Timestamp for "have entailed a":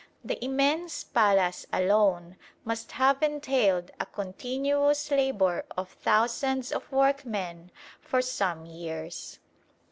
2.93-4.07